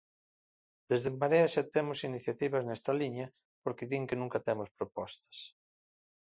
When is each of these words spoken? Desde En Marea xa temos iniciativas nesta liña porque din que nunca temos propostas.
Desde 0.89 1.07
En 1.11 1.15
Marea 1.21 1.51
xa 1.53 1.63
temos 1.75 1.99
iniciativas 2.09 2.63
nesta 2.65 2.91
liña 3.01 3.25
porque 3.63 3.87
din 3.91 4.07
que 4.09 4.19
nunca 4.21 4.43
temos 4.47 4.69
propostas. 4.77 5.37